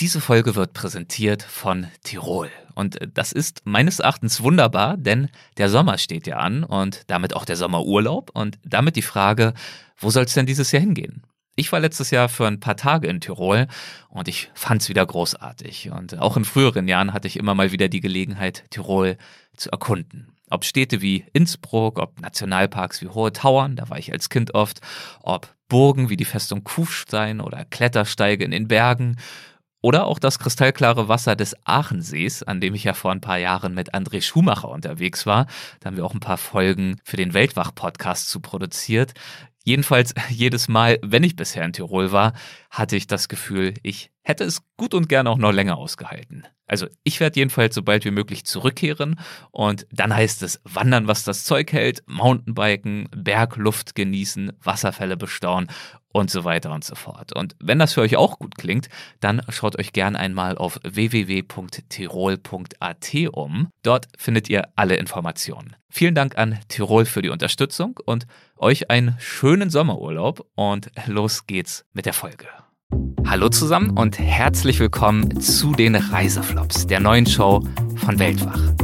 Diese 0.00 0.22
Folge 0.22 0.56
wird 0.56 0.72
präsentiert 0.72 1.42
von 1.42 1.86
Tirol. 2.04 2.50
Und 2.74 2.98
das 3.12 3.32
ist 3.32 3.60
meines 3.66 3.98
Erachtens 3.98 4.42
wunderbar, 4.42 4.96
denn 4.96 5.28
der 5.58 5.68
Sommer 5.68 5.98
steht 5.98 6.26
ja 6.26 6.38
an 6.38 6.64
und 6.64 7.02
damit 7.08 7.36
auch 7.36 7.44
der 7.44 7.56
Sommerurlaub 7.56 8.30
und 8.32 8.58
damit 8.64 8.96
die 8.96 9.02
Frage, 9.02 9.52
wo 9.98 10.08
soll 10.08 10.24
es 10.24 10.32
denn 10.32 10.46
dieses 10.46 10.72
Jahr 10.72 10.80
hingehen? 10.80 11.22
Ich 11.54 11.70
war 11.70 11.80
letztes 11.80 12.10
Jahr 12.10 12.30
für 12.30 12.46
ein 12.46 12.60
paar 12.60 12.78
Tage 12.78 13.08
in 13.08 13.20
Tirol 13.20 13.66
und 14.08 14.26
ich 14.26 14.50
fand 14.54 14.80
es 14.80 14.88
wieder 14.88 15.04
großartig. 15.04 15.90
Und 15.90 16.18
auch 16.18 16.38
in 16.38 16.46
früheren 16.46 16.88
Jahren 16.88 17.12
hatte 17.12 17.28
ich 17.28 17.36
immer 17.36 17.54
mal 17.54 17.70
wieder 17.70 17.88
die 17.88 18.00
Gelegenheit, 18.00 18.64
Tirol 18.70 19.18
zu 19.54 19.70
erkunden. 19.70 20.32
Ob 20.48 20.64
Städte 20.64 21.02
wie 21.02 21.26
Innsbruck, 21.34 21.98
ob 21.98 22.18
Nationalparks 22.22 23.02
wie 23.02 23.08
Hohe 23.08 23.34
Tauern, 23.34 23.76
da 23.76 23.90
war 23.90 23.98
ich 23.98 24.10
als 24.12 24.30
Kind 24.30 24.54
oft, 24.54 24.80
ob 25.20 25.54
Burgen 25.68 26.08
wie 26.08 26.16
die 26.16 26.24
Festung 26.24 26.64
Kufstein 26.64 27.42
oder 27.42 27.66
Klettersteige 27.66 28.46
in 28.46 28.50
den 28.50 28.66
Bergen 28.66 29.18
oder 29.82 30.06
auch 30.06 30.18
das 30.18 30.38
kristallklare 30.38 31.08
Wasser 31.08 31.36
des 31.36 31.56
Aachensees, 31.64 32.42
an 32.42 32.60
dem 32.60 32.74
ich 32.74 32.84
ja 32.84 32.94
vor 32.94 33.12
ein 33.12 33.20
paar 33.20 33.38
Jahren 33.38 33.74
mit 33.74 33.94
André 33.94 34.22
Schumacher 34.22 34.68
unterwegs 34.68 35.26
war. 35.26 35.46
Da 35.80 35.86
haben 35.86 35.96
wir 35.96 36.04
auch 36.04 36.14
ein 36.14 36.20
paar 36.20 36.38
Folgen 36.38 37.00
für 37.04 37.16
den 37.16 37.34
Weltwach-Podcast 37.34 38.28
zu 38.28 38.40
produziert. 38.40 39.14
Jedenfalls 39.64 40.14
jedes 40.30 40.68
Mal, 40.68 40.98
wenn 41.02 41.22
ich 41.22 41.36
bisher 41.36 41.64
in 41.64 41.72
Tirol 41.72 42.12
war, 42.12 42.32
hatte 42.70 42.96
ich 42.96 43.06
das 43.06 43.28
Gefühl, 43.28 43.74
ich 43.82 44.10
hätte 44.22 44.44
es 44.44 44.62
gut 44.76 44.94
und 44.94 45.08
gern 45.08 45.26
auch 45.26 45.38
noch 45.38 45.52
länger 45.52 45.76
ausgehalten. 45.76 46.46
Also 46.66 46.86
ich 47.02 47.18
werde 47.18 47.40
jedenfalls 47.40 47.74
so 47.74 47.82
bald 47.82 48.04
wie 48.04 48.12
möglich 48.12 48.44
zurückkehren 48.44 49.18
und 49.50 49.88
dann 49.90 50.14
heißt 50.14 50.44
es 50.44 50.60
wandern, 50.62 51.08
was 51.08 51.24
das 51.24 51.42
Zeug 51.42 51.72
hält, 51.72 52.04
Mountainbiken, 52.06 53.08
Bergluft 53.10 53.96
genießen, 53.96 54.52
Wasserfälle 54.62 55.16
bestaunen 55.16 55.68
und 56.12 56.30
so 56.30 56.44
weiter 56.44 56.72
und 56.72 56.84
so 56.84 56.94
fort. 56.94 57.34
Und 57.34 57.56
wenn 57.60 57.78
das 57.78 57.94
für 57.94 58.02
euch 58.02 58.16
auch 58.16 58.38
gut 58.38 58.56
klingt, 58.56 58.88
dann 59.20 59.42
schaut 59.48 59.78
euch 59.78 59.92
gern 59.92 60.16
einmal 60.16 60.58
auf 60.58 60.80
www.tirol.at 60.82 61.70
um. 63.32 63.68
Dort 63.82 64.08
findet 64.16 64.48
ihr 64.50 64.68
alle 64.76 64.96
Informationen. 64.96 65.76
Vielen 65.88 66.14
Dank 66.14 66.38
an 66.38 66.58
Tirol 66.68 67.04
für 67.04 67.22
die 67.22 67.30
Unterstützung 67.30 67.98
und 68.04 68.26
euch 68.56 68.90
einen 68.90 69.16
schönen 69.18 69.70
Sommerurlaub 69.70 70.46
und 70.54 70.90
los 71.06 71.46
geht's 71.46 71.84
mit 71.92 72.06
der 72.06 72.12
Folge. 72.12 72.46
Hallo 73.26 73.48
zusammen 73.48 73.90
und 73.90 74.18
herzlich 74.18 74.80
willkommen 74.80 75.40
zu 75.40 75.72
den 75.72 75.94
Reiseflops, 75.94 76.86
der 76.86 77.00
neuen 77.00 77.26
Show 77.26 77.64
von 77.96 78.18
Weltwach. 78.18 78.79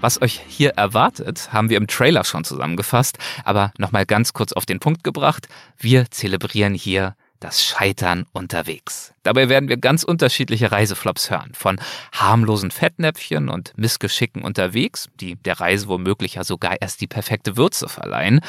Was 0.00 0.22
euch 0.22 0.40
hier 0.46 0.70
erwartet, 0.70 1.52
haben 1.52 1.70
wir 1.70 1.76
im 1.76 1.88
Trailer 1.88 2.22
schon 2.22 2.44
zusammengefasst, 2.44 3.18
aber 3.44 3.72
nochmal 3.78 4.06
ganz 4.06 4.32
kurz 4.32 4.52
auf 4.52 4.64
den 4.64 4.78
Punkt 4.78 5.02
gebracht. 5.02 5.48
Wir 5.76 6.08
zelebrieren 6.12 6.74
hier 6.74 7.16
das 7.40 7.64
Scheitern 7.64 8.26
unterwegs. 8.32 9.12
Dabei 9.22 9.48
werden 9.48 9.68
wir 9.68 9.76
ganz 9.76 10.04
unterschiedliche 10.04 10.72
Reiseflops 10.72 11.30
hören. 11.30 11.52
Von 11.54 11.80
harmlosen 12.12 12.70
Fettnäpfchen 12.70 13.48
und 13.48 13.72
Missgeschicken 13.76 14.42
unterwegs, 14.42 15.08
die 15.20 15.36
der 15.36 15.60
Reise 15.60 15.88
womöglich 15.88 16.34
ja 16.34 16.44
sogar 16.44 16.80
erst 16.80 17.00
die 17.00 17.06
perfekte 17.06 17.56
Würze 17.56 17.88
verleihen, 17.88 18.40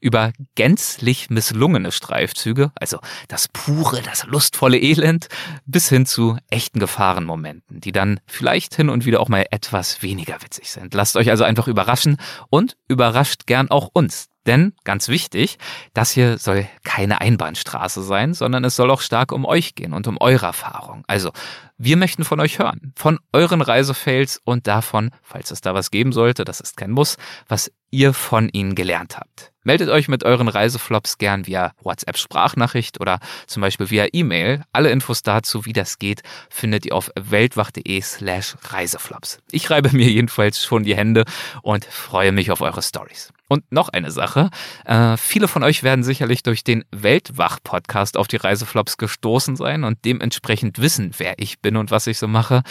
über 0.00 0.32
gänzlich 0.54 1.28
misslungene 1.28 1.90
Streifzüge, 1.90 2.70
also 2.76 2.98
das 3.26 3.48
pure, 3.48 4.00
das 4.02 4.26
lustvolle 4.26 4.78
Elend, 4.78 5.28
bis 5.66 5.88
hin 5.88 6.06
zu 6.06 6.38
echten 6.50 6.78
Gefahrenmomenten, 6.78 7.80
die 7.80 7.92
dann 7.92 8.20
vielleicht 8.26 8.76
hin 8.76 8.90
und 8.90 9.04
wieder 9.04 9.20
auch 9.20 9.28
mal 9.28 9.46
etwas 9.50 10.02
weniger 10.02 10.40
witzig 10.42 10.70
sind. 10.70 10.94
Lasst 10.94 11.16
euch 11.16 11.30
also 11.30 11.44
einfach 11.44 11.66
überraschen 11.66 12.16
und 12.48 12.76
überrascht 12.86 13.46
gern 13.46 13.70
auch 13.70 13.90
uns. 13.92 14.28
Denn, 14.48 14.72
ganz 14.82 15.08
wichtig, 15.08 15.58
das 15.92 16.10
hier 16.10 16.38
soll 16.38 16.66
keine 16.82 17.20
Einbahnstraße 17.20 18.02
sein, 18.02 18.32
sondern 18.32 18.64
es 18.64 18.76
soll 18.76 18.90
auch 18.90 19.02
stark 19.02 19.30
um 19.30 19.44
euch 19.44 19.74
gehen 19.74 19.92
und 19.92 20.06
um 20.06 20.16
eure 20.18 20.46
Erfahrung. 20.46 21.04
Also, 21.06 21.32
wir 21.76 21.98
möchten 21.98 22.24
von 22.24 22.40
euch 22.40 22.58
hören, 22.58 22.94
von 22.96 23.18
euren 23.34 23.60
Reisefails 23.60 24.40
und 24.42 24.66
davon, 24.66 25.10
falls 25.22 25.50
es 25.50 25.60
da 25.60 25.74
was 25.74 25.90
geben 25.90 26.12
sollte, 26.12 26.46
das 26.46 26.60
ist 26.60 26.78
kein 26.78 26.92
Muss, 26.92 27.18
was 27.46 27.70
ihr 27.90 28.14
von 28.14 28.48
ihnen 28.48 28.74
gelernt 28.74 29.18
habt. 29.18 29.52
Meldet 29.68 29.90
euch 29.90 30.08
mit 30.08 30.24
euren 30.24 30.48
Reiseflops 30.48 31.18
gern 31.18 31.46
via 31.46 31.72
WhatsApp-Sprachnachricht 31.82 33.02
oder 33.02 33.18
zum 33.46 33.60
Beispiel 33.60 33.90
via 33.90 34.06
E-Mail. 34.10 34.62
Alle 34.72 34.90
Infos 34.90 35.22
dazu, 35.22 35.66
wie 35.66 35.74
das 35.74 35.98
geht, 35.98 36.22
findet 36.48 36.86
ihr 36.86 36.94
auf 36.94 37.10
weltwach.de 37.20 38.00
slash 38.00 38.56
Reiseflops. 38.70 39.40
Ich 39.50 39.68
reibe 39.68 39.90
mir 39.94 40.08
jedenfalls 40.08 40.64
schon 40.64 40.84
die 40.84 40.96
Hände 40.96 41.26
und 41.60 41.84
freue 41.84 42.32
mich 42.32 42.50
auf 42.50 42.62
eure 42.62 42.80
Stories. 42.80 43.30
Und 43.48 43.70
noch 43.70 43.90
eine 43.90 44.10
Sache. 44.10 44.48
Äh, 44.86 45.18
viele 45.18 45.48
von 45.48 45.62
euch 45.62 45.82
werden 45.82 46.02
sicherlich 46.02 46.42
durch 46.42 46.64
den 46.64 46.86
Weltwach-Podcast 46.92 48.16
auf 48.16 48.26
die 48.26 48.36
Reiseflops 48.36 48.96
gestoßen 48.96 49.56
sein 49.56 49.84
und 49.84 50.02
dementsprechend 50.06 50.78
wissen, 50.78 51.12
wer 51.18 51.34
ich 51.38 51.60
bin 51.60 51.76
und 51.76 51.90
was 51.90 52.06
ich 52.06 52.16
so 52.16 52.26
mache 52.26 52.62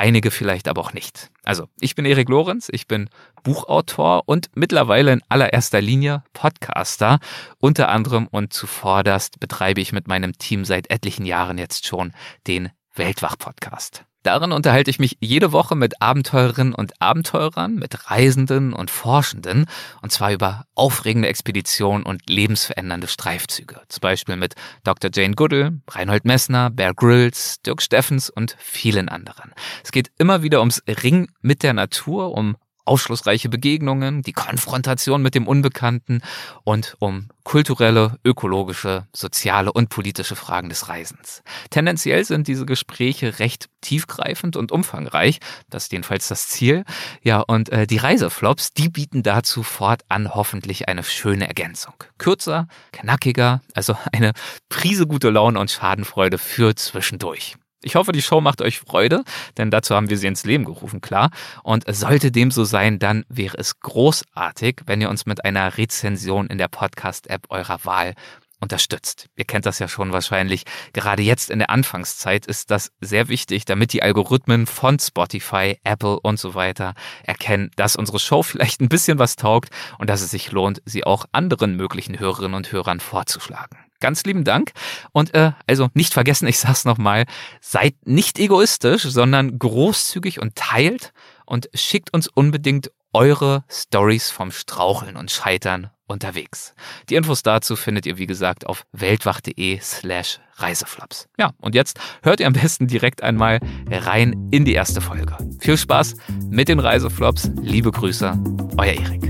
einige 0.00 0.30
vielleicht 0.30 0.66
aber 0.66 0.80
auch 0.80 0.94
nicht. 0.94 1.30
Also, 1.44 1.68
ich 1.78 1.94
bin 1.94 2.06
Erik 2.06 2.28
Lorenz, 2.30 2.68
ich 2.72 2.88
bin 2.88 3.10
Buchautor 3.42 4.22
und 4.26 4.48
mittlerweile 4.54 5.12
in 5.12 5.22
allererster 5.28 5.82
Linie 5.82 6.24
Podcaster. 6.32 7.18
Unter 7.58 7.90
anderem 7.90 8.26
und 8.26 8.52
zuvorderst 8.52 9.40
betreibe 9.40 9.80
ich 9.82 9.92
mit 9.92 10.08
meinem 10.08 10.38
Team 10.38 10.64
seit 10.64 10.90
etlichen 10.90 11.26
Jahren 11.26 11.58
jetzt 11.58 11.86
schon 11.86 12.12
den 12.46 12.70
Weltwach-Podcast. 12.94 14.04
Darin 14.22 14.52
unterhalte 14.52 14.90
ich 14.90 14.98
mich 14.98 15.16
jede 15.20 15.52
Woche 15.52 15.74
mit 15.74 16.02
Abenteurerinnen 16.02 16.74
und 16.74 16.92
Abenteurern, 17.00 17.76
mit 17.76 18.10
Reisenden 18.10 18.74
und 18.74 18.90
Forschenden, 18.90 19.64
und 20.02 20.12
zwar 20.12 20.32
über 20.32 20.66
aufregende 20.74 21.28
Expeditionen 21.28 22.04
und 22.04 22.28
lebensverändernde 22.28 23.08
Streifzüge. 23.08 23.80
Zum 23.88 24.00
Beispiel 24.00 24.36
mit 24.36 24.54
Dr. 24.84 25.10
Jane 25.12 25.34
Goodall, 25.34 25.80
Reinhold 25.88 26.26
Messner, 26.26 26.70
Bear 26.70 26.92
Grylls, 26.94 27.62
Dirk 27.62 27.80
Steffens 27.80 28.28
und 28.28 28.56
vielen 28.58 29.08
anderen. 29.08 29.52
Es 29.82 29.90
geht 29.90 30.10
immer 30.18 30.42
wieder 30.42 30.60
ums 30.60 30.82
Ring 30.86 31.28
mit 31.40 31.62
der 31.62 31.72
Natur, 31.72 32.32
um 32.32 32.56
aufschlussreiche 32.90 33.48
Begegnungen, 33.48 34.22
die 34.22 34.32
Konfrontation 34.32 35.22
mit 35.22 35.36
dem 35.36 35.46
Unbekannten 35.46 36.22
und 36.64 36.96
um 36.98 37.28
kulturelle, 37.44 38.18
ökologische, 38.24 39.06
soziale 39.14 39.72
und 39.72 39.90
politische 39.90 40.34
Fragen 40.34 40.68
des 40.68 40.88
Reisens. 40.88 41.42
Tendenziell 41.70 42.24
sind 42.24 42.48
diese 42.48 42.66
Gespräche 42.66 43.38
recht 43.38 43.68
tiefgreifend 43.80 44.56
und 44.56 44.72
umfangreich, 44.72 45.38
das 45.68 45.84
ist 45.84 45.92
jedenfalls 45.92 46.26
das 46.26 46.48
Ziel. 46.48 46.84
Ja, 47.22 47.40
und 47.40 47.68
äh, 47.70 47.86
die 47.86 47.96
Reiseflops, 47.96 48.72
die 48.72 48.88
bieten 48.88 49.22
dazu 49.22 49.62
fortan 49.62 50.34
hoffentlich 50.34 50.88
eine 50.88 51.04
schöne 51.04 51.46
Ergänzung. 51.46 51.94
Kürzer, 52.18 52.66
knackiger, 52.90 53.62
also 53.72 53.96
eine 54.12 54.32
Prise 54.68 55.06
gute 55.06 55.30
Laune 55.30 55.60
und 55.60 55.70
Schadenfreude 55.70 56.38
für 56.38 56.74
zwischendurch. 56.74 57.56
Ich 57.82 57.94
hoffe, 57.94 58.12
die 58.12 58.20
Show 58.20 58.40
macht 58.40 58.60
euch 58.60 58.78
Freude, 58.78 59.24
denn 59.56 59.70
dazu 59.70 59.94
haben 59.94 60.10
wir 60.10 60.18
sie 60.18 60.26
ins 60.26 60.44
Leben 60.44 60.64
gerufen, 60.64 61.00
klar. 61.00 61.30
Und 61.62 61.84
sollte 61.94 62.30
dem 62.30 62.50
so 62.50 62.64
sein, 62.64 62.98
dann 62.98 63.24
wäre 63.28 63.56
es 63.56 63.80
großartig, 63.80 64.82
wenn 64.86 65.00
ihr 65.00 65.08
uns 65.08 65.24
mit 65.24 65.44
einer 65.44 65.78
Rezension 65.78 66.48
in 66.48 66.58
der 66.58 66.68
Podcast-App 66.68 67.46
eurer 67.48 67.84
Wahl 67.84 68.14
unterstützt. 68.60 69.28
Ihr 69.36 69.44
kennt 69.44 69.66
das 69.66 69.78
ja 69.78 69.88
schon 69.88 70.12
wahrscheinlich. 70.12 70.64
Gerade 70.92 71.22
jetzt 71.22 71.50
in 71.50 71.58
der 71.58 71.70
Anfangszeit 71.70 72.46
ist 72.46 72.70
das 72.70 72.92
sehr 73.00 73.28
wichtig, 73.28 73.64
damit 73.64 73.92
die 73.92 74.02
Algorithmen 74.02 74.66
von 74.66 74.98
Spotify, 74.98 75.78
Apple 75.82 76.20
und 76.20 76.38
so 76.38 76.54
weiter 76.54 76.94
erkennen, 77.22 77.70
dass 77.76 77.96
unsere 77.96 78.18
Show 78.18 78.42
vielleicht 78.44 78.80
ein 78.80 78.88
bisschen 78.88 79.18
was 79.18 79.36
taugt 79.36 79.70
und 79.98 80.10
dass 80.10 80.20
es 80.20 80.30
sich 80.30 80.52
lohnt, 80.52 80.82
sie 80.84 81.04
auch 81.04 81.24
anderen 81.32 81.76
möglichen 81.76 82.18
Hörerinnen 82.18 82.54
und 82.54 82.72
Hörern 82.72 83.00
vorzuschlagen. 83.00 83.89
Ganz 84.00 84.24
lieben 84.24 84.44
Dank. 84.44 84.72
Und 85.12 85.34
äh, 85.34 85.52
also 85.66 85.88
nicht 85.94 86.12
vergessen, 86.12 86.48
ich 86.48 86.58
sag's 86.58 86.84
nochmal, 86.84 87.26
seid 87.60 87.94
nicht 88.04 88.38
egoistisch, 88.38 89.02
sondern 89.02 89.58
großzügig 89.58 90.40
und 90.40 90.56
teilt 90.56 91.12
und 91.46 91.68
schickt 91.74 92.12
uns 92.12 92.26
unbedingt 92.26 92.90
eure 93.12 93.64
Stories 93.68 94.30
vom 94.30 94.52
Straucheln 94.52 95.16
und 95.16 95.30
Scheitern 95.30 95.90
unterwegs. 96.06 96.74
Die 97.08 97.14
Infos 97.14 97.42
dazu 97.42 97.76
findet 97.76 98.06
ihr, 98.06 98.18
wie 98.18 98.26
gesagt, 98.26 98.66
auf 98.66 98.84
weltwach.de 98.92 99.78
slash 99.80 100.40
Reiseflops. 100.56 101.28
Ja, 101.38 101.52
und 101.60 101.74
jetzt 101.74 101.98
hört 102.22 102.40
ihr 102.40 102.46
am 102.46 102.52
besten 102.52 102.86
direkt 102.86 103.22
einmal 103.22 103.60
rein 103.90 104.48
in 104.50 104.64
die 104.64 104.74
erste 104.74 105.00
Folge. 105.00 105.36
Viel 105.60 105.78
Spaß 105.78 106.16
mit 106.48 106.68
den 106.68 106.80
Reiseflops. 106.80 107.50
Liebe 107.62 107.90
Grüße, 107.90 108.38
euer 108.76 108.92
Erik. 108.92 109.29